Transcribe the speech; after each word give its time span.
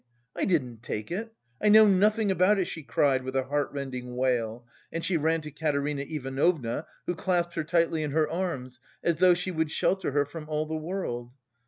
I 0.35 0.45
didn't 0.45 0.81
take 0.81 1.11
it! 1.11 1.31
I 1.61 1.69
know 1.69 1.85
nothing 1.85 2.31
about 2.31 2.57
it," 2.57 2.65
she 2.65 2.81
cried 2.81 3.21
with 3.23 3.35
a 3.35 3.43
heartrending 3.43 4.15
wail, 4.15 4.65
and 4.91 5.05
she 5.05 5.15
ran 5.15 5.41
to 5.41 5.51
Katerina 5.51 6.01
Ivanovna, 6.01 6.87
who 7.05 7.13
clasped 7.13 7.53
her 7.53 7.63
tightly 7.63 8.01
in 8.01 8.09
her 8.09 8.27
arms, 8.27 8.79
as 9.03 9.17
though 9.17 9.35
she 9.35 9.51
would 9.51 9.69
shelter 9.69 10.09
her 10.13 10.25
from 10.25 10.49
all 10.49 10.65
the 10.65 10.73
world. 10.75 11.33